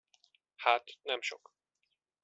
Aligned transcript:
Hát, 0.55 0.83
nem 1.01 1.21
sok. 1.21 1.51